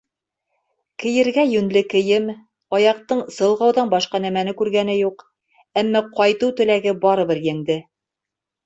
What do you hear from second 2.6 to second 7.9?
аяҡтың сылғауҙан башҡа нәмәне күргәне юҡ, әммә ҡайтыу теләге барыбер еңде.